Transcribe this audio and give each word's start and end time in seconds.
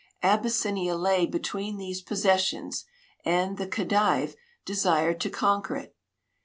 Ab}'ssinia 0.23 0.99
lay 0.99 1.27
between 1.27 1.77
these 1.77 2.01
possessions, 2.01 2.85
and 3.23 3.59
the 3.59 3.67
Khedive 3.67 4.35
desired 4.65 5.21
to 5.21 5.29
conquer 5.29 5.75
it. 5.75 5.95